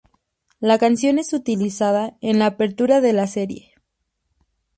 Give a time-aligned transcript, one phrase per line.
[0.59, 3.75] La canción es utilizada en la apertura de la serie.